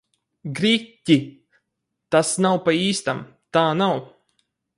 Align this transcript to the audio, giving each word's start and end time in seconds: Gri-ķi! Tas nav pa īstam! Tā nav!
Gri-ķi! 0.59 1.17
Tas 2.15 2.33
nav 2.47 2.59
pa 2.65 2.75
īstam! 2.81 3.23
Tā 3.59 3.67
nav! 3.85 4.03